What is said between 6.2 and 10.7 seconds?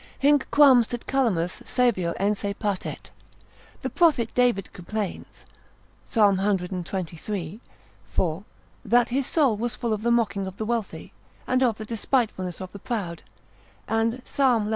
cxxiii. 4. that his soul was full of the mocking of the